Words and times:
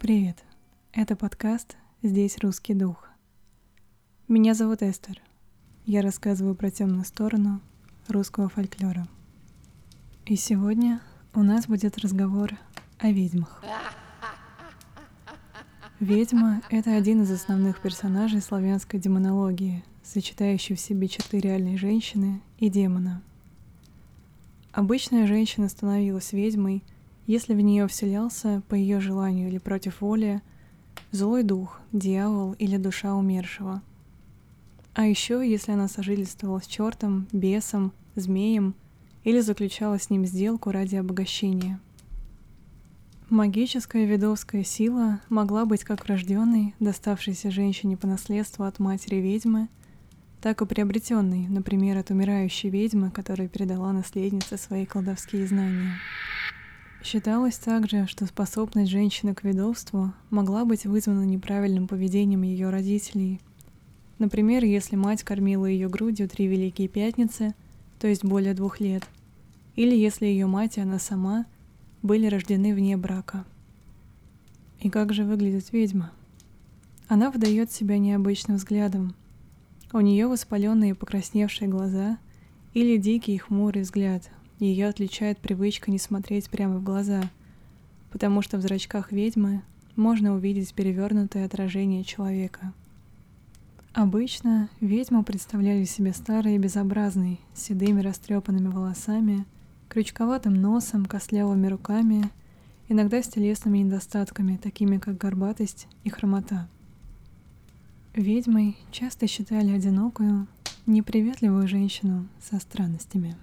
Привет! 0.00 0.42
Это 0.92 1.14
подкаст 1.14 1.76
«Здесь 2.02 2.38
русский 2.38 2.74
дух». 2.74 3.08
Меня 4.26 4.54
зовут 4.54 4.82
Эстер. 4.82 5.22
Я 5.86 6.02
рассказываю 6.02 6.56
про 6.56 6.72
темную 6.72 7.04
сторону 7.04 7.60
русского 8.08 8.48
фольклора. 8.48 9.06
И 10.26 10.34
сегодня 10.34 11.00
у 11.34 11.44
нас 11.44 11.68
будет 11.68 11.96
разговор 11.98 12.50
о 12.98 13.12
ведьмах. 13.12 13.62
Ведьма— 16.00 16.62
это 16.70 16.96
один 16.96 17.22
из 17.22 17.30
основных 17.30 17.80
персонажей 17.80 18.40
славянской 18.40 18.98
демонологии, 18.98 19.84
сочетающий 20.02 20.74
в 20.74 20.80
себе 20.80 21.06
черты 21.06 21.38
реальной 21.38 21.76
женщины 21.76 22.42
и 22.58 22.68
демона. 22.68 23.22
Обычная 24.72 25.26
женщина 25.26 25.68
становилась 25.68 26.32
ведьмой, 26.32 26.82
если 27.26 27.54
в 27.54 27.60
нее 27.60 27.86
вселялся 27.86 28.62
по 28.68 28.74
ее 28.74 29.00
желанию 29.00 29.48
или 29.48 29.58
против 29.58 30.00
воли 30.00 30.42
злой 31.12 31.42
дух, 31.42 31.80
дьявол 31.92 32.52
или 32.54 32.76
душа 32.76 33.14
умершего. 33.14 33.82
А 34.94 35.06
еще, 35.06 35.48
если 35.48 35.72
она 35.72 35.88
сожительствовала 35.88 36.60
с 36.60 36.66
чертом, 36.66 37.26
бесом, 37.32 37.92
змеем 38.14 38.74
или 39.24 39.40
заключала 39.40 39.98
с 39.98 40.10
ним 40.10 40.24
сделку 40.24 40.70
ради 40.70 40.96
обогащения— 40.96 41.80
Магическая 43.30 44.06
ведовская 44.06 44.64
сила 44.64 45.20
могла 45.28 45.64
быть 45.64 45.84
как 45.84 46.04
врожденной, 46.04 46.74
доставшейся 46.80 47.52
женщине 47.52 47.96
по 47.96 48.08
наследству 48.08 48.64
от 48.64 48.80
матери 48.80 49.16
ведьмы, 49.20 49.68
так 50.40 50.62
и 50.62 50.66
приобретенной, 50.66 51.46
например, 51.48 51.98
от 51.98 52.10
умирающей 52.10 52.70
ведьмы, 52.70 53.10
которая 53.10 53.48
передала 53.48 53.92
наследнице 53.92 54.56
свои 54.56 54.86
колдовские 54.86 55.46
знания. 55.46 55.98
Считалось 57.02 57.56
также, 57.56 58.06
что 58.06 58.26
способность 58.26 58.90
женщины 58.90 59.34
к 59.34 59.44
ведовству 59.44 60.12
могла 60.30 60.64
быть 60.64 60.84
вызвана 60.86 61.24
неправильным 61.24 61.88
поведением 61.88 62.42
ее 62.42 62.70
родителей. 62.70 63.40
Например, 64.18 64.64
если 64.64 64.96
мать 64.96 65.22
кормила 65.22 65.66
ее 65.66 65.88
грудью 65.88 66.28
три 66.28 66.46
Великие 66.46 66.88
Пятницы, 66.88 67.54
то 67.98 68.06
есть 68.06 68.24
более 68.24 68.54
двух 68.54 68.80
лет, 68.80 69.04
или 69.76 69.94
если 69.94 70.26
ее 70.26 70.46
мать 70.46 70.78
и 70.78 70.80
она 70.80 70.98
сама– 70.98 71.46
были 72.02 72.26
рождены 72.26 72.74
вне 72.74 72.96
брака. 72.96 73.44
И 74.80 74.88
как 74.88 75.12
же 75.12 75.24
выглядит 75.24 75.72
ведьма? 75.72 76.10
Она 77.08 77.30
выдает 77.30 77.70
себя 77.70 77.98
необычным 77.98 78.56
взглядом. 78.56 79.14
У 79.92 80.00
нее 80.00 80.26
воспаленные 80.26 80.94
покрасневшие 80.94 81.68
глаза 81.68 82.18
или 82.74 82.96
дикий 82.96 83.38
хмурый 83.38 83.82
взгляд. 83.82 84.30
Ее 84.58 84.88
отличает 84.88 85.38
привычка 85.38 85.90
не 85.90 85.98
смотреть 85.98 86.48
прямо 86.50 86.78
в 86.78 86.82
глаза, 86.82 87.22
потому 88.10 88.42
что 88.42 88.58
в 88.58 88.62
зрачках 88.62 89.10
ведьмы 89.10 89.62
можно 89.96 90.34
увидеть 90.34 90.74
перевернутое 90.74 91.46
отражение 91.46 92.04
человека. 92.04 92.72
Обычно 93.92 94.68
ведьму 94.80 95.24
представляли 95.24 95.84
себе 95.84 96.12
старой 96.12 96.54
и 96.54 96.58
безобразной, 96.58 97.40
с 97.54 97.62
седыми 97.62 98.00
растрепанными 98.00 98.68
волосами– 98.68 99.44
крючковатым 99.90 100.54
носом, 100.54 101.04
костлявыми 101.04 101.66
руками, 101.66 102.30
иногда 102.88 103.20
с 103.22 103.28
телесными 103.28 103.78
недостатками, 103.78 104.56
такими 104.56 104.98
как 104.98 105.18
горбатость 105.18 105.88
и 106.04 106.10
хромота. 106.10 106.68
Ведьмой 108.14 108.76
часто 108.90 109.28
считали 109.28 109.70
одинокую, 109.70 110.48
неприветливую 110.86 111.68
женщину 111.68 112.26
со 112.40 112.58
странностями. 112.58 113.36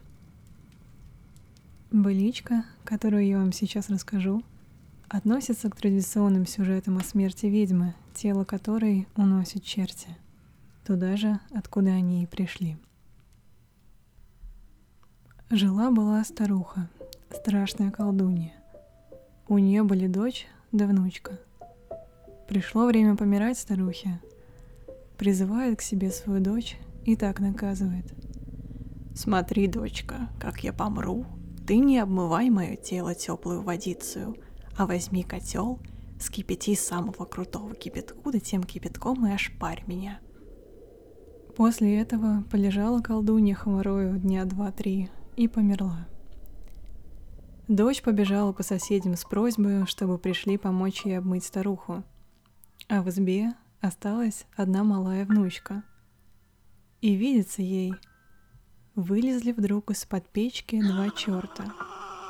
Быличка, 1.89 2.65
которую 2.83 3.25
я 3.25 3.37
вам 3.37 3.53
сейчас 3.53 3.89
расскажу, 3.89 4.43
относится 5.07 5.69
к 5.69 5.75
традиционным 5.77 6.45
сюжетам 6.45 6.97
о 6.97 7.01
смерти 7.01 7.45
ведьмы, 7.45 7.95
тело 8.13 8.43
которой 8.43 9.07
уносят 9.15 9.63
черти, 9.63 10.09
туда 10.85 11.15
же, 11.15 11.39
откуда 11.51 11.91
они 11.91 12.23
и 12.23 12.27
пришли. 12.27 12.75
Жила-была 15.49 16.25
старуха, 16.25 16.89
страшная 17.31 17.89
колдунья. 17.89 18.51
У 19.47 19.59
нее 19.59 19.83
были 19.83 20.07
дочь 20.07 20.45
да 20.73 20.87
внучка. 20.87 21.39
Пришло 22.49 22.85
время 22.85 23.15
помирать 23.15 23.57
старухе. 23.57 24.19
Призывает 25.17 25.79
к 25.79 25.81
себе 25.81 26.11
свою 26.11 26.41
дочь 26.41 26.77
и 27.05 27.15
так 27.15 27.39
наказывает. 27.39 28.13
«Смотри, 29.15 29.67
дочка, 29.67 30.29
как 30.39 30.63
я 30.63 30.73
помру. 30.73 31.25
Ты 31.65 31.77
не 31.77 31.97
обмывай 31.99 32.49
мое 32.49 32.75
тело 32.75 33.15
теплую 33.15 33.61
водицею, 33.61 34.35
а 34.77 34.85
возьми 34.85 35.23
котел, 35.23 35.79
скипяти 36.19 36.75
самого 36.75 37.25
крутого 37.25 37.73
кипятку, 37.73 38.31
да 38.31 38.39
тем 38.39 38.63
кипятком 38.63 39.25
и 39.25 39.31
ошпарь 39.31 39.83
меня». 39.87 40.19
После 41.55 41.99
этого 41.99 42.43
полежала 42.51 43.01
колдунья 43.01 43.55
хворою 43.55 44.19
дня 44.19 44.45
два-три, 44.45 45.09
и 45.37 45.47
померла. 45.47 46.07
Дочь 47.67 48.01
побежала 48.01 48.51
по 48.51 48.63
соседям 48.63 49.15
с 49.15 49.23
просьбой, 49.23 49.85
чтобы 49.85 50.17
пришли 50.17 50.57
помочь 50.57 51.05
ей 51.05 51.19
обмыть 51.19 51.45
старуху. 51.45 52.03
А 52.89 53.01
в 53.01 53.09
избе 53.09 53.53
осталась 53.81 54.45
одна 54.55 54.83
малая 54.83 55.25
внучка. 55.25 55.83
И 57.01 57.15
видится 57.15 57.61
ей, 57.61 57.93
вылезли 58.95 59.51
вдруг 59.51 59.91
из-под 59.91 60.27
печки 60.29 60.81
два 60.81 61.09
черта, 61.11 61.65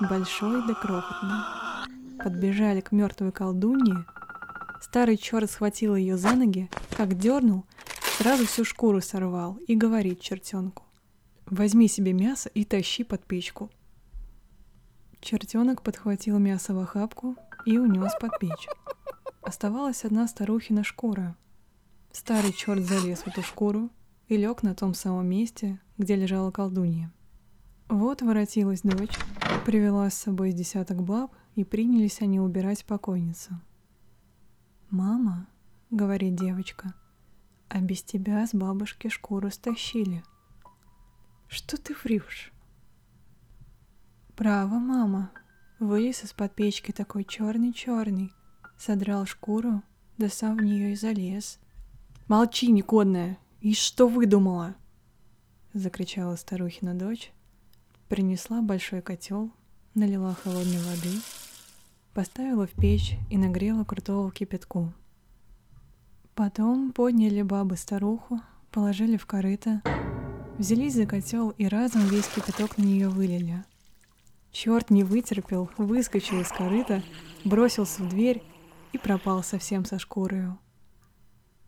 большой 0.09 0.65
да 0.67 0.73
крохотный. 0.73 2.17
Подбежали 2.23 2.81
к 2.81 2.91
мертвой 2.91 3.31
колдунье, 3.31 4.05
старый 4.81 5.17
черт 5.17 5.49
схватил 5.49 5.95
ее 5.95 6.17
за 6.17 6.33
ноги, 6.33 6.69
как 6.95 7.17
дернул, 7.17 7.65
сразу 8.17 8.45
всю 8.45 8.65
шкуру 8.65 9.01
сорвал 9.01 9.57
и 9.67 9.75
говорит 9.75 10.19
чертенку. 10.19 10.83
Возьми 11.45 11.87
себе 11.87 12.11
мясо 12.11 12.49
и 12.49 12.65
тащи 12.65 13.05
под 13.05 13.23
печку. 13.23 13.71
Чертенок 15.21 15.81
подхватил 15.81 16.37
мясо 16.39 16.73
в 16.73 16.79
охапку 16.79 17.35
и 17.65 17.77
унес 17.77 18.11
под 18.19 18.37
печь. 18.39 18.67
Оставалась 19.47 20.03
одна 20.03 20.27
старухина 20.27 20.83
шкура. 20.83 21.37
Старый 22.11 22.51
черт 22.51 22.83
залез 22.83 23.19
в 23.19 23.27
эту 23.27 23.41
шкуру 23.43 23.89
и 24.27 24.35
лег 24.35 24.61
на 24.61 24.75
том 24.75 24.93
самом 24.93 25.27
месте, 25.27 25.79
где 25.97 26.17
лежала 26.17 26.51
колдунья. 26.51 27.13
Вот 27.87 28.21
воротилась 28.21 28.81
дочь, 28.81 29.17
привела 29.65 30.09
с 30.09 30.15
собой 30.15 30.51
десяток 30.51 31.01
баб, 31.01 31.33
и 31.55 31.63
принялись 31.63 32.21
они 32.21 32.41
убирать 32.41 32.83
покойницу. 32.83 33.53
«Мама»,— 34.89 35.47
говорит 35.91 36.35
девочка,— 36.35 36.93
«а 37.69 37.79
без 37.79 38.03
тебя 38.03 38.45
с 38.45 38.53
бабушки 38.53 39.07
шкуру 39.07 39.49
стащили». 39.49 40.25
Что 41.47 41.81
ты 41.81 41.95
врешь? 42.03 42.51
Право, 44.35 44.75
мама. 44.75 45.31
Вылез 45.79 46.25
из-под 46.25 46.53
печки 46.53 46.91
такой 46.91 47.23
черный-черный, 47.23 48.33
содрал 48.77 49.25
шкуру, 49.25 49.81
да 50.17 50.29
сам 50.29 50.57
в 50.57 50.61
нее 50.61 50.93
и 50.93 50.95
залез. 50.95 51.59
Молчи, 52.27 52.71
негодная! 52.71 53.37
И 53.61 53.73
что 53.73 54.07
выдумала? 54.07 54.75
Закричала 55.73 56.35
старухина 56.35 56.93
дочь, 56.93 57.31
принесла 58.07 58.61
большой 58.61 59.01
котел, 59.01 59.51
налила 59.93 60.33
холодной 60.33 60.79
воды, 60.79 61.19
поставила 62.13 62.67
в 62.67 62.71
печь 62.71 63.17
и 63.29 63.37
нагрела 63.37 63.83
крутого 63.83 64.31
кипятку. 64.31 64.93
Потом 66.35 66.91
подняли 66.91 67.41
бабы 67.41 67.77
старуху, 67.77 68.41
положили 68.71 69.17
в 69.17 69.25
корыто, 69.25 69.81
Взялись 70.57 70.95
за 70.95 71.05
котел 71.05 71.51
и 71.51 71.67
разом 71.67 72.07
весь 72.07 72.27
кипяток 72.27 72.79
на 72.79 72.83
нее 72.83 73.09
вылили. 73.09 73.63
Черт 74.51 74.89
не 74.89 75.03
вытерпел, 75.03 75.69
выскочил 75.77 76.41
из 76.41 76.47
корыта, 76.47 77.03
бросился 77.45 78.01
в 78.01 78.09
дверь 78.09 78.41
и 78.93 78.97
пропал 78.97 79.43
совсем 79.43 79.85
со 79.85 79.99
шкурою. 79.99 80.57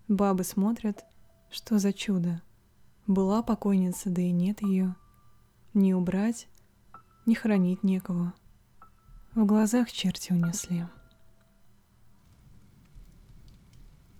Бабы 0.08 0.44
смотрят, 0.44 1.06
что 1.50 1.80
за 1.80 1.94
чудо. 1.94 2.42
Была 3.08 3.42
покойница, 3.44 4.10
да 4.10 4.22
и 4.22 4.32
нет 4.32 4.62
ее. 4.62 4.96
Не 5.74 5.94
убрать, 5.94 6.48
не 7.26 7.36
хранить 7.36 7.84
некого. 7.84 8.34
В 9.36 9.46
глазах 9.46 9.92
черти 9.92 10.32
унесли. 10.32 10.86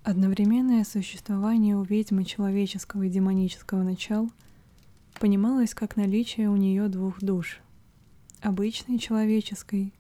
Одновременное 0.04 0.84
существование 0.84 1.76
у 1.76 1.84
ведьмы 1.84 2.24
человеческого 2.24 3.04
и 3.04 3.10
демонического 3.10 3.84
начала 3.84 4.30
понималось 5.20 5.74
как 5.74 5.96
наличие 5.96 6.50
у 6.50 6.56
нее 6.56 6.88
двух 6.88 7.20
душ— 7.20 7.60
обычной 8.42 8.98
человеческой 9.00 9.94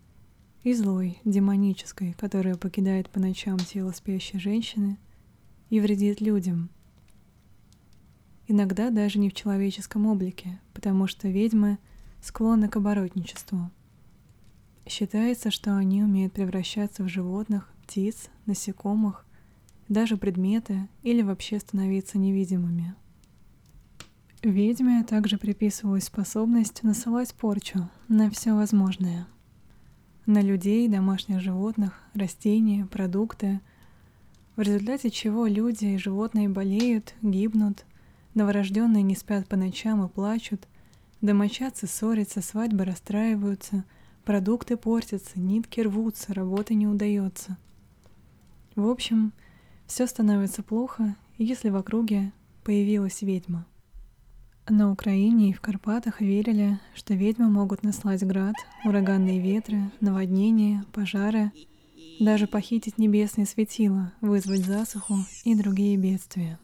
и 0.63 0.73
злой, 0.73 1.19
демонической, 1.25 2.13
которая 2.13 2.56
покидает 2.56 3.09
по 3.09 3.19
ночам 3.19 3.57
тело 3.57 3.91
спящей 3.91 4.39
женщины 4.39 4.97
и 5.69 5.79
вредит 5.79 6.21
людям. 6.21 6.69
Иногда 8.47 8.89
даже 8.89 9.19
не 9.19 9.29
в 9.29 9.33
человеческом 9.33 10.07
облике, 10.07 10.59
потому 10.73 11.07
что 11.07 11.27
ведьмы 11.27 11.77
склонны 12.21 12.67
к 12.67 12.75
оборотничеству. 12.75 13.69
Считается, 14.88 15.51
что 15.51 15.77
они 15.77 16.03
умеют 16.03 16.33
превращаться 16.33 17.03
в 17.03 17.09
животных, 17.09 17.71
птиц, 17.83 18.29
насекомых, 18.47 19.25
даже 19.88 20.17
предметы 20.17 20.89
или 21.03 21.21
вообще 21.21 21.59
становиться 21.59 22.17
невидимыми. 22.17 22.95
Ведьме 24.41 25.03
также 25.03 25.38
приписывалась 25.38 26.06
способность 26.06 26.83
насылать 26.83 27.33
порчу 27.33 27.89
на 28.07 28.29
все 28.29 28.53
возможное. 28.53 29.27
На 30.30 30.42
людей, 30.42 30.88
домашних 30.88 31.42
животных, 31.42 32.04
растения, 32.14 32.86
продукты, 32.86 33.62
в 34.58 34.62
результате 34.62 35.10
чего 35.10 35.48
люди 35.48 35.86
и 35.86 35.98
животные 35.98 36.48
болеют, 36.48 37.16
гибнут, 37.24 37.84
новорожденные 38.36 39.02
не 39.02 39.16
спят 39.16 39.48
по 39.48 39.56
ночам 39.56 40.06
и 40.06 40.08
плачут, 40.08 40.68
домочадцы 41.22 41.88
ссорятся, 41.88 42.44
свадьбы 42.44 42.86
расстраиваются, 42.86 43.86
продукты 44.24 44.78
портятся, 44.78 45.40
нитки 45.40 45.81
рвутся, 45.81 46.31
работа 46.36 46.76
не 46.76 46.86
удается. 46.86 47.58
В 48.76 48.88
общем, 48.88 49.34
все 49.88 50.06
становится 50.06 50.62
плохо, 50.62 51.16
если 51.40 51.70
в 51.70 51.76
округе 51.76 52.34
появилась 52.64 53.24
ведьма. 53.24 53.66
На 54.71 54.92
Украине 54.92 55.50
и 55.50 55.54
в 55.54 55.62
Карпатах 55.62 56.21
верили, 56.21 56.80
что 56.94 57.16
ведьмы 57.16 57.50
могут 57.50 57.81
наслать 57.81 58.24
град, 58.24 58.54
ураганные 58.86 59.39
ветры, 59.39 59.89
наводнения, 60.00 60.86
пожары, 60.94 61.51
даже 62.19 62.45
похитить 62.45 63.00
небесные 63.00 63.48
светила, 63.48 64.13
вызвать 64.21 64.63
засуху 64.63 65.16
и 65.44 65.56
другие 65.56 65.98
бедствия. 65.98 66.60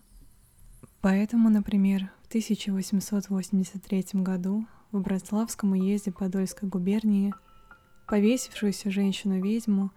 Поэтому, 1.01 1.49
например, 1.49 2.11
в 2.21 2.27
1883 2.27 4.05
году 4.21 4.67
в 4.91 5.01
Братславском 5.01 5.71
уезде 5.71 6.11
Подольской 6.11 6.69
губернии 6.69 7.33
повесившуюся 8.07 8.91
женщину-ведьму 8.91 9.89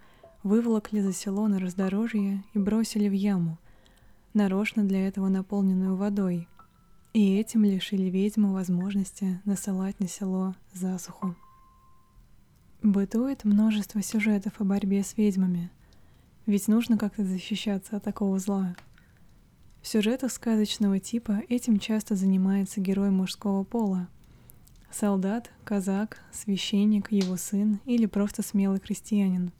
выволокли 0.42 1.00
за 1.00 1.12
село 1.12 1.46
на 1.46 1.58
раздорожье 1.58 2.42
и 2.54 2.58
бросили 2.58 3.06
в 3.06 3.12
яму, 3.12 3.58
нарочно 4.32 4.84
для 4.84 5.06
этого 5.06 5.28
наполненную 5.28 5.94
водой– 5.94 6.48
и 7.12 7.36
этим 7.36 7.64
лишили 7.64 8.04
ведьму 8.04 8.52
возможности 8.52 9.40
насылать 9.44 9.98
на 10.00 10.08
село 10.08 10.54
засуху. 10.72 11.34
Бытует 12.82 13.44
множество 13.44 14.02
сюжетов 14.02 14.60
о 14.60 14.64
борьбе 14.64 15.02
с 15.02 15.16
ведьмами, 15.16 15.70
ведь 16.46 16.68
нужно 16.68 16.96
как-то 16.96 17.24
защищаться 17.24 17.96
от 17.96 18.04
такого 18.04 18.38
зла. 18.38 18.76
В 19.82 19.88
сюжетах 19.88 20.32
сказочного 20.32 20.98
типа 21.00 21.42
этим 21.48 21.78
часто 21.78 22.14
занимается 22.14 22.80
герой 22.80 23.10
мужского 23.10 23.64
пола. 23.64 24.08
Солдат, 24.90 25.50
казак, 25.64 26.20
священник, 26.32 27.10
его 27.10 27.36
сын 27.36 27.80
или 27.84 28.06
просто 28.06 28.42
смелый 28.42 28.80
крестьянин. 28.80 29.52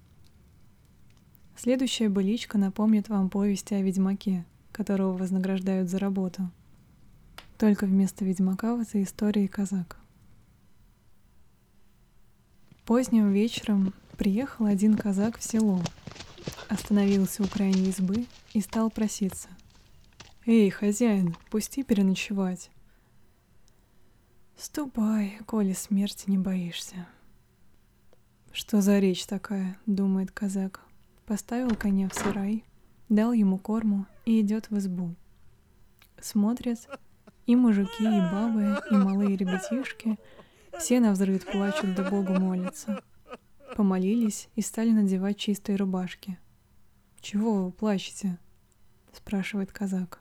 Следующая 1.56 2.08
быличка 2.08 2.56
напомнит 2.56 3.08
вам 3.08 3.30
повести 3.30 3.74
о 3.74 3.82
ведьмаке, 3.82 4.46
которого 4.70 5.16
вознаграждают 5.16 5.88
за 5.88 5.98
работу– 5.98 6.50
только 7.58 7.86
вместо 7.86 8.24
ведьмака 8.24 8.76
в 8.76 8.80
этой 8.80 9.02
истории 9.02 9.48
казак. 9.48 9.98
Поздним 12.84 13.32
вечером 13.32 13.92
приехал 14.16 14.66
один 14.66 14.96
казак 14.96 15.38
в 15.38 15.42
село, 15.42 15.82
остановился 16.68 17.42
у 17.42 17.46
крайней 17.46 17.90
избы 17.90 18.26
и 18.54 18.60
стал 18.60 18.90
проситься. 18.90 19.48
«Эй, 20.46 20.70
хозяин, 20.70 21.36
пусти 21.50 21.82
переночевать!» 21.82 22.70
«Ступай, 24.56 25.38
коли 25.44 25.74
смерти 25.74 26.30
не 26.30 26.38
боишься». 26.38 27.06
«Что 28.52 28.80
за 28.80 28.98
речь 28.98 29.26
такая?»— 29.26 29.76
думает 29.86 30.30
казак. 30.30 30.80
Поставил 31.26 31.76
коня 31.76 32.08
в 32.08 32.14
сарай, 32.14 32.64
дал 33.10 33.32
ему 33.32 33.58
корму 33.58 34.06
и 34.24 34.40
идет 34.40 34.70
в 34.70 34.78
избу. 34.78 35.14
Смотрит, 36.18 36.88
и 37.48 37.56
мужики, 37.56 38.04
и 38.04 38.20
бабы, 38.30 38.78
и 38.90 38.94
малые 38.94 39.34
ребятишки 39.34 40.18
все 40.78 41.00
на 41.00 41.12
взрыв 41.12 41.46
плачут 41.46 41.94
да 41.94 42.08
Богу 42.08 42.34
молятся. 42.34 43.02
Помолились 43.74 44.50
и 44.54 44.60
стали 44.60 44.90
надевать 44.90 45.38
чистые 45.38 45.76
рубашки. 45.76 46.38
«Чего 47.20 47.64
вы 47.64 47.72
плачете?»— 47.72 48.38
спрашивает 49.12 49.72
казак. 49.72 50.20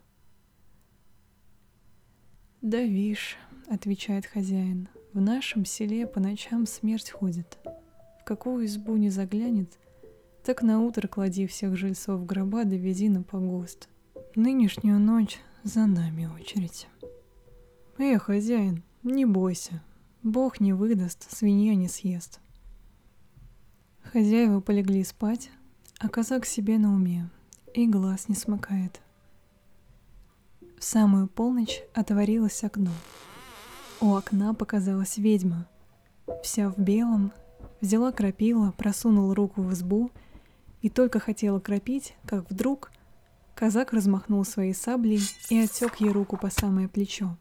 «Да 2.62 2.80
вишь»,— 2.80 3.36
отвечает 3.68 4.24
хозяин,— 4.24 4.88
«в 5.12 5.20
нашем 5.20 5.66
селе 5.66 6.06
по 6.06 6.20
ночам 6.20 6.66
смерть 6.66 7.10
ходит. 7.10 7.58
В 8.22 8.24
какую 8.24 8.64
избу 8.64 8.96
не 8.96 9.10
заглянет, 9.10 9.78
так 10.42 10.62
на 10.62 10.80
утро 10.80 11.06
клади 11.08 11.46
всех 11.46 11.76
жильцов 11.76 12.22
в 12.22 12.26
гроба 12.26 12.64
довези 12.64 13.10
на 13.10 13.22
погост. 13.22 13.90
Нынешнюю 14.34 14.98
ночь 14.98 15.38
за 15.62 15.84
нами 15.84 16.24
очередь». 16.24 16.88
«Эх, 17.98 18.24
хозяин, 18.24 18.84
не 19.02 19.24
бойся. 19.24 19.82
Бог 20.22 20.60
не 20.60 20.72
выдаст, 20.72 21.26
свинья 21.30 21.74
не 21.74 21.88
съест». 21.88 22.38
Хозяева 24.04 24.60
полегли 24.60 25.02
спать, 25.02 25.50
а 25.98 26.08
казак 26.08 26.46
себе 26.46 26.78
на 26.78 26.94
уме 26.94 27.28
и 27.74 27.88
глаз 27.88 28.28
не 28.28 28.36
смыкает. 28.36 29.00
В 30.78 30.84
самую 30.84 31.26
полночь 31.26 31.82
отворилось 31.92 32.62
окно. 32.62 32.92
У 34.00 34.14
окна 34.14 34.54
показалась 34.54 35.18
ведьма. 35.18 35.66
Вся 36.44 36.70
в 36.70 36.78
белом, 36.78 37.32
взяла 37.80 38.12
крапила, 38.12 38.70
просунула 38.70 39.34
руку 39.34 39.62
в 39.62 39.72
избу 39.72 40.12
и 40.82 40.88
только 40.88 41.18
хотела 41.18 41.58
кропить, 41.58 42.14
как 42.24 42.48
вдруг 42.48 42.92
казак 43.56 43.92
размахнул 43.92 44.44
своей 44.44 44.72
саблей 44.72 45.20
и 45.50 45.58
отсек 45.58 45.96
ей 45.96 46.10
руку 46.10 46.36
по 46.36 46.48
самое 46.48 46.86
плечо. 46.86 47.36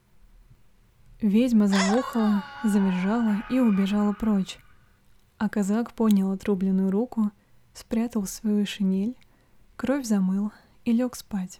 Ведьма 1.21 1.67
заохала, 1.67 2.43
завизжала 2.63 3.43
и 3.49 3.57
убежала 3.57 4.13
прочь. 4.13 4.59
А 5.39 5.49
казак 5.49 5.93
поднял 5.93 6.31
отрубленную 6.31 6.91
руку, 6.91 7.31
спрятал 7.73 8.27
свою 8.27 8.67
шинель, 8.67 9.17
кровь 9.75 10.05
замыл 10.05 10.51
и 10.85 10.91
лег 10.91 11.15
спать. 11.15 11.59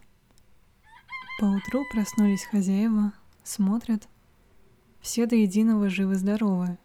Поутру 1.40 1.86
проснулись 1.92 2.46
хозяева, 2.46 3.14
смотрят, 3.44 4.08
все 5.02 5.26
до 5.26 5.36
единого 5.36 5.90
живы-здоровы, 5.90 6.78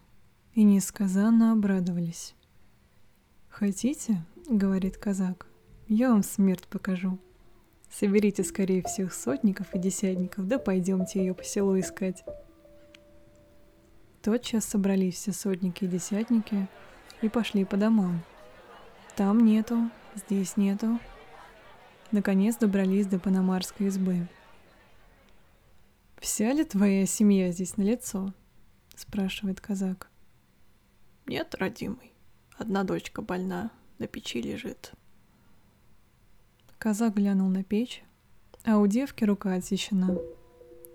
и 0.55 0.63
несказанно 0.63 1.53
обрадовались. 1.53 2.35
«Хотите?»— 3.51 4.25
говорит 4.49 4.96
казак. 4.96 5.46
«Я 5.89 6.11
вам 6.11 6.23
смерть 6.23 6.67
покажу. 6.69 7.19
Соберите 7.91 8.44
скорее 8.44 8.82
всех 8.82 9.13
сотников 9.13 9.75
и 9.75 9.79
десятников, 9.79 10.49
да 10.49 10.58
пойдемте 10.58 11.20
ее 11.20 11.35
по 11.35 11.44
селу 11.44 11.79
искать». 11.79 12.25
Тотчас 14.22 14.64
собрались 14.64 15.17
все 15.17 15.32
сотники 15.32 15.84
и 15.84 15.88
десятники 15.88 16.69
и 17.22 17.29
пошли 17.29 17.64
по 17.64 17.76
домам. 17.76 18.22
Там 19.17 19.44
нету, 19.44 19.91
здесь 20.14 20.56
нету. 20.56 21.00
Наконец 22.12 22.56
добрались 22.56 23.06
до 23.06 23.19
Панамарской 23.19 23.88
избы. 23.88 24.29
«Вся 26.20 26.52
ли 26.52 26.64
твоя 26.64 27.05
семья 27.05 27.50
здесь 27.50 27.76
на 27.76 27.82
лицо? 27.82 28.32
спрашивает 28.94 29.60
казак. 29.60 30.08
«Нет, 31.26 31.56
родимый. 31.56 32.12
Одна 32.56 32.84
дочка 32.84 33.22
больна, 33.22 33.72
на 33.98 34.06
печи 34.06 34.41
лежит». 34.41 34.93
Казак 36.79 37.14
глянул 37.14 37.48
на 37.48 37.64
печь, 37.64 38.05
а 38.64 38.79
у 38.79 38.86
девки 38.86 39.24
рука 39.24 39.55
отсечена. 39.55 40.17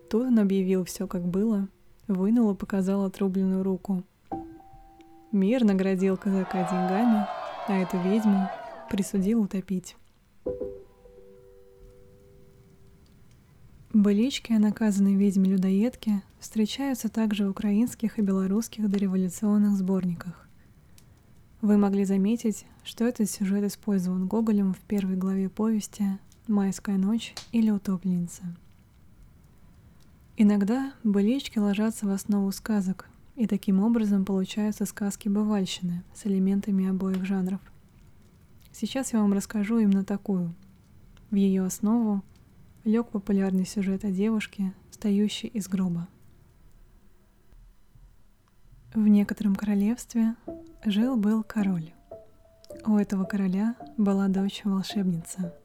Тут 0.10 0.28
он 0.28 0.40
объявил 0.40 0.86
все, 0.86 1.08
как 1.08 1.28
было— 1.28 1.68
вынул 2.08 2.52
и 2.52 2.56
показал 2.56 3.06
отрубленную 3.06 3.64
руку. 3.64 4.04
Мир 5.32 5.64
наградил 5.64 6.18
казака 6.18 6.64
деньгами, 6.64 7.26
а 7.68 7.74
эту 7.74 7.98
ведьму 7.98 8.50
присудил 8.90 9.42
утопить. 9.42 9.96
Былички 13.94 14.54
о 14.54 14.60
наказанной 14.60 15.16
ведьме-людоедке 15.16 16.22
встречаются 16.40 17.10
также 17.10 17.48
в 17.48 17.50
украинских 17.50 18.20
и 18.20 18.22
белорусских 18.22 18.90
дореволюционных 18.90 19.76
сборниках. 19.76 20.48
Вы 21.62 21.78
могли 21.78 22.06
заметить, 22.06 22.66
что 22.84 23.06
этот 23.06 23.30
сюжет 23.30 23.64
использован 23.64 24.28
Гоголем 24.28 24.74
в 24.74 24.80
первой 24.82 25.16
главе 25.16 25.50
повести 25.50 26.20
«Майская 26.48 26.98
ночь» 26.98 27.34
или 27.52 27.72
«Утопленница». 27.72 28.44
Иногда 30.40 30.94
былички 31.04 31.58
ложатся 31.58 32.06
в 32.06 32.12
основу 32.12 32.52
сказок, 32.52 33.10
и 33.36 33.48
таким 33.48 33.80
образом 33.84 34.24
получаются 34.24 34.86
сказки 34.86 35.28
бывальщины 35.28 36.04
с 36.14 36.28
элементами 36.28 36.88
обоих 36.88 37.26
жанров. 37.26 37.60
Сейчас 38.72 39.14
я 39.14 39.20
вам 39.20 39.34
расскажу 39.34 39.80
именно 39.80 40.06
такую. 40.06 40.54
В 41.32 41.36
ее 41.36 41.64
основу 41.64 42.22
лег 42.84 43.10
популярный 43.10 43.66
сюжет 43.66 44.06
о 44.06 44.12
девушке, 44.12 44.74
встающей 44.92 45.50
из 45.50 45.68
гроба. 45.68 46.08
В 48.94 49.08
некотором 49.08 49.56
королевстве 49.56 50.36
жил-был 50.86 51.42
король. 51.42 51.92
У 52.86 52.96
этого 52.96 53.26
короля 53.26 53.76
была 53.98 54.28
дочь-волшебница. 54.28 55.56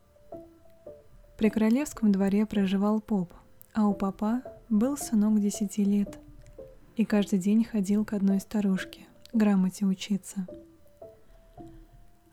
При 1.37 1.51
королевском 1.51 2.11
дворе 2.11 2.47
проживал 2.47 3.03
поп, 3.03 3.35
а 3.75 3.87
у 3.87 3.93
папа 3.93 4.43
был 4.73 4.97
сынок 4.97 5.39
десяти 5.39 5.85
лет, 5.85 6.19
и 6.97 7.05
каждый 7.05 7.39
день 7.39 7.63
ходил 7.63 8.07
к 8.07 8.15
одной 8.15 8.41
старушке 8.41 9.07
грамоте 9.35 9.85
учиться. 9.85 10.47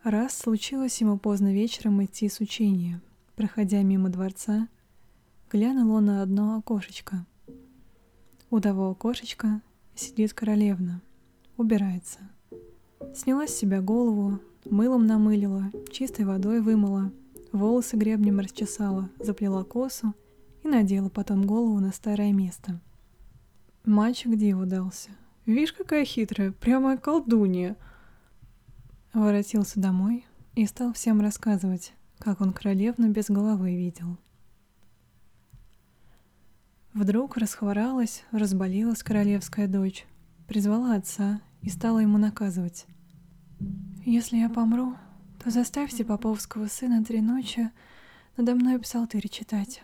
Раз 0.03 0.37
случилось 0.37 1.01
ему 1.01 1.19
поздно 1.19 1.53
вечером 1.53 2.03
идти 2.03 2.29
с 2.29 2.39
учения, 2.39 3.01
проходя 3.35 3.81
мимо 3.81 4.07
дворца, 4.07 4.69
глянул 5.51 5.91
он 5.91 6.05
на 6.05 6.21
одно 6.21 6.57
окошечко. 6.57 7.25
У 8.49 8.61
того 8.61 8.89
окошечка 8.89 9.61
сидит 9.93 10.33
королевна, 10.33 11.01
убирается. 11.57 12.19
Сняла 13.13 13.47
с 13.47 13.55
себя 13.55 13.81
голову, 13.81 14.39
мылом 14.63 15.05
намылила, 15.05 15.69
чистой 15.91 16.23
водой 16.23 16.61
вымыла, 16.61 17.11
волосы 17.51 17.97
гребнем 17.97 18.39
расчесала, 18.39 19.09
заплела 19.19 19.65
косу 19.65 20.13
надела 20.69 21.09
потом 21.09 21.45
голову 21.45 21.79
на 21.79 21.91
старое 21.91 22.31
место. 22.31 22.79
Мальчик 23.85 24.35
диву 24.37 24.65
дался. 24.65 25.09
Видишь, 25.45 25.73
какая 25.73 26.05
хитрая, 26.05 26.51
прямо 26.51 26.97
колдунья. 26.97 27.75
Воротился 29.13 29.79
домой 29.79 30.25
и 30.55 30.65
стал 30.65 30.93
всем 30.93 31.21
рассказывать, 31.21 31.93
как 32.19 32.41
он 32.41 32.53
королевну 32.53 33.09
без 33.09 33.29
головы 33.29 33.75
видел. 33.75 34.17
Вдруг 36.93 37.37
расхворалась, 37.37 38.23
разболелась 38.31 39.03
королевская 39.03 39.67
дочь, 39.67 40.05
призвала 40.47 40.95
отца 40.95 41.41
и 41.61 41.69
стала 41.69 41.99
ему 41.99 42.17
наказывать. 42.17 42.85
«Если 44.05 44.37
я 44.37 44.49
помру, 44.49 44.95
то 45.43 45.49
заставьте 45.49 46.03
поповского 46.03 46.67
сына 46.67 47.03
три 47.03 47.21
ночи 47.21 47.71
надо 48.37 48.55
мной 48.55 48.79
псалтырь 48.79 49.29
читать». 49.29 49.81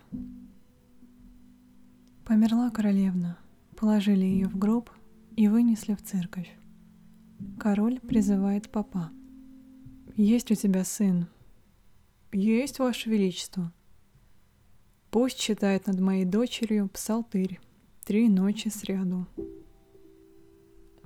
Померла 2.25 2.69
королевна, 2.71 3.37
положили 3.77 4.25
ее 4.25 4.47
в 4.47 4.57
гроб 4.57 4.89
и 5.35 5.47
вынесли 5.47 5.93
в 5.93 6.01
церковь. 6.01 6.51
Король 7.59 7.99
призывает 7.99 8.69
папа. 8.69 9.11
«Есть 10.15 10.51
у 10.51 10.55
тебя 10.55 10.83
сын?» 10.83 11.27
«Есть, 12.31 12.79
Ваше 12.79 13.09
Величество», 13.09 13.71
Пусть 15.15 15.39
читает 15.39 15.87
над 15.87 16.01
моей 16.01 16.25
дочерью 16.25 16.89
псалтырь 16.89 17.61
три 18.03 18.27
ночи 18.27 18.67
сряду. 18.67 19.25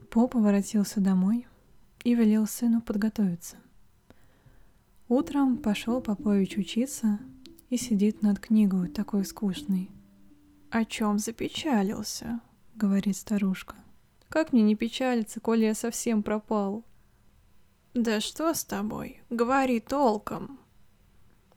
Поп 0.10 0.34
воротился 0.34 1.00
домой 1.00 1.46
и 2.04 2.16
велел 2.16 2.48
сыну 2.48 2.82
подготовиться. 2.82 3.58
Утром 5.10 5.58
пошел 5.58 6.02
Попович 6.02 6.58
учиться 6.58 7.20
и 7.70 7.78
сидит 7.78 8.24
над 8.24 8.40
книгой 8.40 8.90
такой 8.90 9.24
скучный. 9.26 9.92
«О 10.70 10.86
чем 10.86 11.20
запечалился?»— 11.20 12.42
говорит 12.76 13.18
старушка. 13.18 13.76
«Как 14.30 14.54
мне 14.54 14.62
не 14.62 14.76
печалиться, 14.76 15.40
коли 15.40 15.66
я 15.66 15.74
совсем 15.74 16.24
пропал?» 16.24 16.84
«Да 17.94 18.20
что 18.22 18.54
с 18.54 18.64
тобой? 18.64 19.22
Говори 19.30 19.80
толком!» 19.80 20.60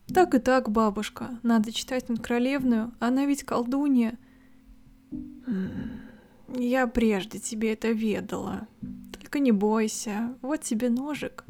Так 0.07 0.35
и 0.35 0.39
так, 0.39 0.69
бабушка, 0.69 1.39
надо 1.43 1.71
читать 1.71 2.09
над 2.09 2.21
королевную, 2.21 2.91
она 2.99 3.25
ведь 3.25 3.43
колдунья. 3.43 4.17
Я 6.55 6.87
прежде 6.87 7.39
тебе 7.39 7.73
это 7.73 7.89
ведала. 7.89 8.67
Только 9.13 9.39
не 9.39 9.51
бойся, 9.51 10.35
вот 10.41 10.61
тебе 10.61 10.89
ножик. 10.89 11.45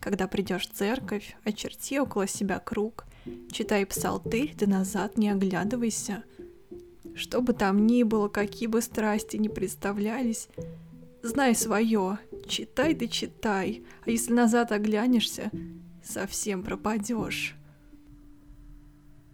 Когда 0.00 0.28
придешь 0.28 0.68
в 0.68 0.72
церковь, 0.72 1.36
очерти 1.46 1.98
около 1.98 2.26
себя 2.26 2.58
круг, 2.58 3.06
читай 3.50 3.86
псалтырь, 3.86 4.54
да 4.54 4.66
назад 4.66 5.16
не 5.16 5.30
оглядывайся. 5.30 6.24
Что 7.14 7.40
бы 7.40 7.52
там 7.52 7.86
ни 7.86 8.02
было, 8.02 8.28
какие 8.28 8.66
бы 8.66 8.82
страсти 8.82 9.36
ни 9.36 9.48
представлялись, 9.48 10.48
знай 11.22 11.54
свое, 11.54 12.18
читай 12.46 12.94
да 12.94 13.06
читай, 13.06 13.84
а 14.04 14.10
если 14.10 14.32
назад 14.32 14.72
оглянешься, 14.72 15.50
совсем 16.02 16.62
пропадешь. 16.62 17.56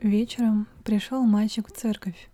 Вечером 0.01 0.67
пришел 0.85 1.23
мальчик 1.25 1.69
в 1.69 1.73
церковь, 1.73 2.31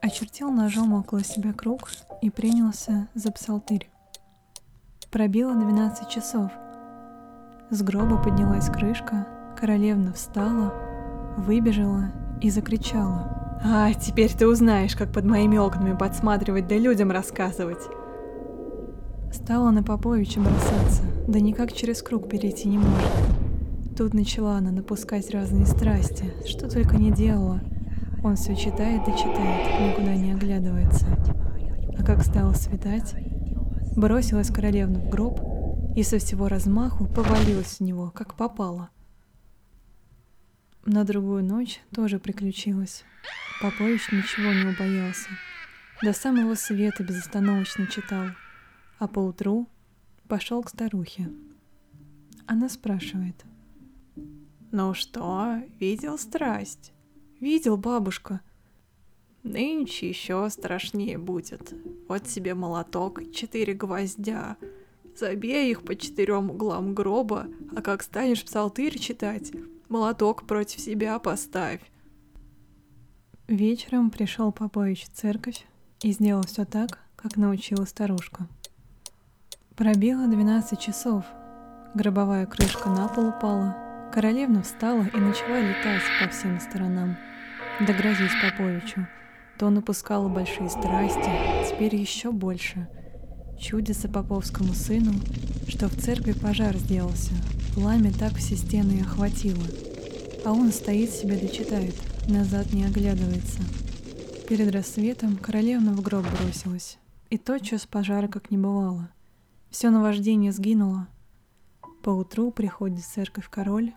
очертил 0.00 0.50
ножом 0.50 0.92
около 0.92 1.24
себя 1.24 1.52
круг 1.52 1.90
и 2.20 2.30
принялся 2.30 3.08
за 3.14 3.30
псалтырь. 3.30 3.88
Пробило 5.10 5.54
двенадцать 5.54 6.08
часов. 6.08 6.52
С 7.70 7.82
гроба 7.82 8.20
поднялась 8.22 8.68
крышка, 8.68 9.26
королевна 9.58 10.12
встала, 10.12 10.74
выбежала 11.36 12.12
и 12.40 12.50
закричала. 12.50 13.39
«А, 13.62 13.92
теперь 13.92 14.32
ты 14.32 14.46
узнаешь, 14.46 14.96
как 14.96 15.12
под 15.12 15.24
моими 15.24 15.58
окнами 15.58 15.96
подсматривать 15.96 16.66
да 16.66 16.76
людям 16.76 17.10
рассказывать!» 17.10 17.82
Стала 19.32 19.70
на 19.70 19.82
Поповича 19.82 20.40
бросаться, 20.40 21.02
да 21.28 21.40
никак 21.40 21.72
через 21.72 22.02
круг 22.02 22.28
перейти 22.28 22.68
не 22.68 22.78
может. 22.78 23.10
Тут 23.96 24.14
начала 24.14 24.56
она 24.56 24.70
напускать 24.70 25.30
разные 25.30 25.66
страсти, 25.66 26.32
что 26.46 26.70
только 26.70 26.96
не 26.96 27.10
делала. 27.10 27.60
Он 28.24 28.36
все 28.36 28.56
читает 28.56 29.02
и 29.06 29.12
читает, 29.12 29.90
никуда 29.90 30.14
не 30.14 30.32
оглядывается. 30.32 31.06
А 31.98 32.02
как 32.02 32.22
стало 32.22 32.54
светать, 32.54 33.14
бросилась 33.94 34.48
королевна 34.48 35.00
в 35.00 35.08
гроб 35.10 35.38
и 35.94 36.02
со 36.02 36.18
всего 36.18 36.48
размаху 36.48 37.04
повалилась 37.06 37.76
в 37.78 37.80
него, 37.80 38.10
как 38.10 38.34
попало. 38.34 38.88
На 40.84 41.04
другую 41.04 41.44
ночь 41.44 41.80
тоже 41.94 42.18
приключилось. 42.18 43.04
Попович 43.60 44.10
ничего 44.12 44.52
не 44.52 44.74
убоялся. 44.74 45.28
До 46.02 46.12
самого 46.12 46.54
света 46.54 47.04
безостановочно 47.04 47.86
читал, 47.86 48.28
а 48.98 49.06
поутру 49.06 49.68
пошел 50.28 50.62
к 50.62 50.70
старухе. 50.70 51.30
Она 52.46 52.68
спрашивает— 52.68 53.44
«Ну 54.72 54.94
что, 54.94 55.62
видел 55.80 56.16
страсть?» 56.16 56.92
«Видел, 57.40 57.76
бабушка». 57.76 58.40
«Нынче 59.42 60.08
еще 60.08 60.48
страшнее 60.48 61.18
будет. 61.18 61.74
Вот 62.06 62.24
тебе 62.24 62.54
молоток 62.54 63.32
четыре 63.32 63.74
гвоздя. 63.74 64.56
Забей 65.16 65.72
их 65.72 65.82
по 65.82 65.96
четырем 65.96 66.50
углам 66.50 66.94
гроба, 66.94 67.48
а 67.74 67.82
как 67.82 68.02
станешь 68.02 68.44
псалтырь 68.44 68.96
читать, 68.96 69.50
молоток 69.90 70.46
против 70.46 70.80
себя 70.80 71.18
поставь». 71.18 71.80
Вечером 73.46 74.10
пришел 74.10 74.52
Попович 74.52 75.04
в 75.04 75.10
церковь 75.10 75.66
и 76.02 76.12
сделал 76.12 76.44
все 76.46 76.64
так, 76.64 77.00
как 77.16 77.36
научила 77.36 77.84
старушка. 77.84 78.46
Пробило 79.76 80.26
12 80.26 80.78
часов. 80.78 81.24
Гробовая 81.94 82.46
крышка 82.46 82.88
на 82.88 83.08
пол 83.08 83.28
упала, 83.28 83.76
Королевна 84.12 84.62
встала 84.62 85.02
и 85.02 85.16
начала 85.16 85.60
летать 85.60 86.02
по 86.20 86.28
всем 86.28 86.60
сторонам, 86.60 87.16
догрозить 87.80 88.30
Поповичу. 88.42 89.06
То 89.58 89.70
напускала 89.70 90.28
большие 90.28 90.68
страсти, 90.68 91.30
теперь 91.68 91.94
еще 91.94 92.32
больше. 92.32 92.88
Чудится 93.58 94.08
поповскому 94.08 94.72
сыну, 94.74 95.12
что 95.68 95.88
в 95.88 95.94
церкви 95.96 96.32
пожар 96.32 96.76
сделался, 96.76 97.34
пламя 97.74 98.12
так 98.12 98.34
все 98.34 98.56
стены 98.56 99.00
охватило. 99.02 99.64
А 100.44 100.52
он 100.52 100.72
стоит 100.72 101.10
себе 101.10 101.36
дочитает, 101.36 101.94
назад 102.28 102.72
не 102.72 102.84
оглядывается. 102.84 103.60
Перед 104.48 104.72
рассветом 104.72 105.36
королевна 105.36 105.92
в 105.92 106.00
гроб 106.00 106.26
бросилась, 106.38 106.98
и 107.28 107.38
тотчас 107.38 107.86
пожара 107.86 108.28
как 108.28 108.50
не 108.50 108.58
бывало. 108.58 109.10
Все 109.70 109.90
наваждение 109.90 110.52
сгинуло. 110.52 111.08
Поутру 112.02 112.50
приходит 112.50 113.00
в 113.00 113.12
церковь 113.12 113.48
король, 113.48 113.92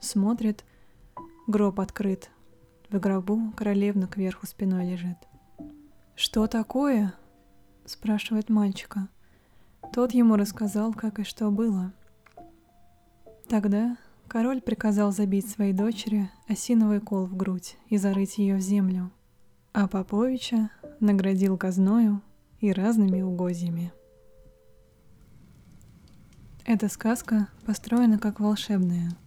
Смотрит, 0.00 0.64
гроб 1.46 1.80
открыт. 1.80 2.30
В 2.90 2.98
гробу 2.98 3.52
королевна 3.56 4.06
кверху 4.06 4.46
спиной 4.46 4.88
лежит. 4.90 5.16
«Что 6.14 6.46
такое?»— 6.46 7.14
спрашивает 7.86 8.48
мальчика. 8.48 9.08
Тот 9.92 10.12
ему 10.12 10.36
рассказал, 10.36 10.92
как 10.92 11.18
и 11.18 11.24
что 11.24 11.50
было. 11.50 11.92
Тогда 13.48 13.96
король 14.28 14.60
приказал 14.60 15.12
забить 15.12 15.48
своей 15.48 15.72
дочери 15.72 16.30
осиновый 16.48 17.00
кол 17.00 17.26
в 17.26 17.36
грудь 17.36 17.76
и 17.88 17.96
зарыть 17.96 18.38
ее 18.38 18.56
в 18.56 18.60
землю, 18.60 19.10
а 19.72 19.88
Поповича 19.88 20.70
наградил 21.00 21.56
казною 21.56 22.22
и 22.60 22.72
разными 22.72 23.22
угодьями. 23.22 23.92
Эта 26.64 26.88
сказка 26.88 27.48
построена 27.64 28.18
как 28.18 28.40
волшебная— 28.40 29.10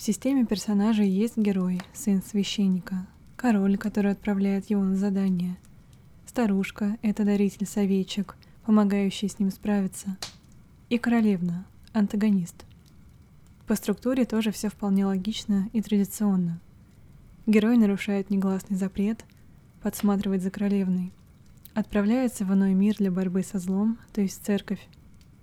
в 0.00 0.02
системе 0.02 0.46
персонажей 0.46 1.10
есть 1.10 1.36
герой, 1.36 1.82
сын 1.92 2.22
священника, 2.22 3.06
король, 3.36 3.76
который 3.76 4.12
отправляет 4.12 4.70
его 4.70 4.82
на 4.82 4.96
задание, 4.96 5.58
старушка— 6.24 6.96
это 7.02 7.22
даритель 7.22 7.66
советчик, 7.66 8.38
помогающий 8.64 9.28
с 9.28 9.38
ним 9.38 9.50
справиться, 9.50 10.16
и 10.88 10.96
королевна, 10.96 11.66
антагонист. 11.92 12.64
По 13.70 13.76
структуре 13.76 14.24
тоже 14.24 14.50
все 14.50 14.68
вполне 14.68 15.06
логично 15.06 15.70
и 15.72 15.80
традиционно. 15.80 16.60
Герой 17.46 17.76
нарушает 17.76 18.28
негласный 18.28 18.76
запрет, 18.76 19.24
подсматривает 19.80 20.42
за 20.42 20.50
королевной, 20.50 21.12
отправляется 21.72 22.44
в 22.44 22.52
иной 22.52 22.74
мир 22.74 22.96
для 22.96 23.12
борьбы 23.12 23.44
со 23.44 23.60
злом, 23.60 23.96
то 24.12 24.22
есть 24.22 24.44
церковь, 24.44 24.84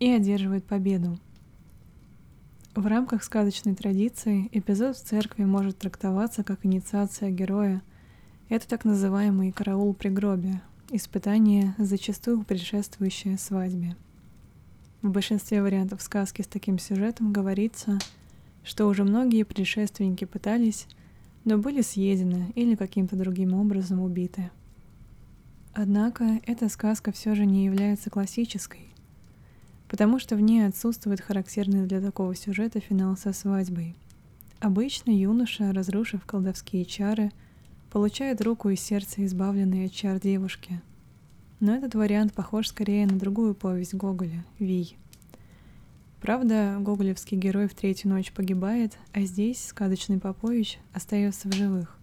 и 0.02 0.12
одерживает 0.12 0.66
победу. 0.66 1.18
В 2.76 2.86
рамках 2.86 3.24
сказочной 3.24 3.76
традиции 3.76 4.50
эпизод 4.52 4.98
в 4.98 5.06
церкви 5.06 5.46
может 5.46 5.78
трактоваться 5.78 6.44
как 6.44 6.66
инициация 6.66 7.30
героя. 7.30 7.82
Это 8.50 8.68
так 8.68 8.84
называемый 8.84 9.54
караул 9.54 9.94
при 9.94 10.10
гробе, 10.10 10.60
испытание, 10.90 11.76
зачастую 11.78 12.44
предшествующее 12.44 13.38
свадьбе. 13.38 13.96
В 15.02 15.10
большинстве 15.10 15.62
вариантов 15.62 16.02
сказки 16.02 16.42
с 16.42 16.48
таким 16.48 16.80
сюжетом 16.80 17.32
говорится, 17.32 18.00
что 18.64 18.88
уже 18.88 19.04
многие 19.04 19.44
предшественники 19.44 20.26
пытались, 20.26 20.88
но 21.46 21.58
были 21.58 21.82
съедены 21.82 22.52
или 22.56 22.76
каким-то 22.76 23.16
другим 23.16 23.54
образом 23.54 24.02
убиты. 24.02 24.50
Однако 25.74 26.42
эта 26.48 26.68
сказка 26.68 27.12
все 27.12 27.36
же 27.36 27.46
не 27.46 27.66
является 27.66 28.10
классической, 28.10 28.90
потому 29.88 30.18
что 30.18 30.36
в 30.36 30.42
ней 30.42 30.66
отсутствует 30.66 31.22
характерный 31.22 31.86
для 31.86 32.02
такого 32.02 32.36
сюжета 32.36 32.80
финал 32.80 33.16
со 33.16 33.34
свадьбой. 33.34 33.96
Обычно 34.60 35.12
юноша, 35.12 35.72
разрушив 35.72 36.26
колдовские 36.26 36.84
чары, 36.84 37.32
получает 37.92 38.42
руку 38.42 38.70
и 38.70 38.76
сердце, 38.76 39.24
избавленные 39.26 39.86
от 39.86 39.94
чар 39.94 40.20
девушки. 40.20 40.82
Но 41.60 41.76
этот 41.76 41.96
вариант 41.96 42.34
похож 42.34 42.68
скорее 42.68 43.08
на 43.08 43.18
другую 43.18 43.56
повесть 43.56 43.96
Гоголя 43.96 44.46
«Вий». 44.60 44.98
Правда, 46.22 46.78
гоголевский 46.80 47.38
герой 47.38 47.68
в 47.68 47.74
третью 47.74 48.10
ночь 48.10 48.32
погибает, 48.32 48.98
а 49.14 49.22
здесь 49.22 49.66
сказочный 49.66 50.20
Попович 50.20 50.80
остается 50.94 51.48
в 51.48 51.54
живых. 51.54 51.98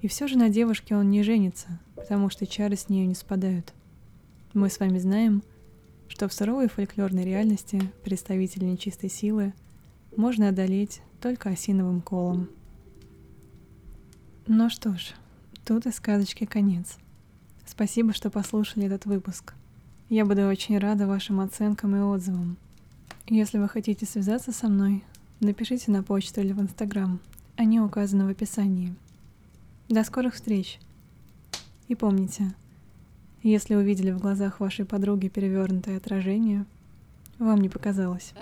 И 0.00 0.08
все 0.08 0.28
же 0.28 0.38
на 0.38 0.48
девушке 0.48 0.94
он 0.94 1.10
не 1.10 1.22
женится, 1.22 1.80
потому 1.96 2.30
что 2.30 2.46
чары 2.46 2.76
с 2.76 2.88
нее 2.88 3.06
не 3.06 3.14
спадают. 3.14 3.72
Мы 4.54 4.68
с 4.70 4.80
вами 4.80 4.98
знаем, 4.98 5.42
что 6.08 6.28
в 6.28 6.32
суровой 6.32 6.68
фольклорной 6.68 7.24
реальности 7.24 7.82
представителей 8.04 8.70
нечистой 8.70 9.10
силы 9.10 9.52
можно 10.16 10.48
одолеть 10.48 11.02
только 11.20 11.50
осиновым 11.50 12.00
колом. 12.00 12.48
Ну 14.46 14.70
что 14.70 14.96
ж, 14.96 15.14
тут 15.64 15.86
и 15.86 15.90
сказочки 15.90 16.44
конец. 16.44 16.98
Спасибо, 17.70 18.14
что 18.14 18.30
послушали 18.30 18.86
этот 18.86 19.04
выпуск. 19.04 19.52
Я 20.08 20.24
буду 20.24 20.46
очень 20.48 20.78
рада 20.78 21.06
вашим 21.06 21.38
оценкам 21.38 21.94
и 21.94 22.00
отзывам. 22.00 22.56
Если 23.26 23.58
вы 23.58 23.68
хотите 23.68 24.06
связаться 24.06 24.52
со 24.52 24.68
мной, 24.68 25.04
напишите 25.40 25.90
на 25.90 26.02
почту 26.02 26.40
или 26.40 26.52
в 26.52 26.60
Инстаграм. 26.62 27.20
Они 27.56 27.78
указаны 27.78 28.24
в 28.24 28.30
описании. 28.30 28.94
До 29.90 30.02
скорых 30.02 30.34
встреч! 30.34 30.80
И 31.88 31.94
помните, 31.94 32.54
если 33.42 33.74
увидели 33.74 34.12
в 34.12 34.18
глазах 34.18 34.60
вашей 34.60 34.86
подруги 34.86 35.28
перевернутое 35.28 35.98
отражение, 35.98 36.64
вам 37.38 37.60
не 37.60 37.68
показалось. 37.68 38.32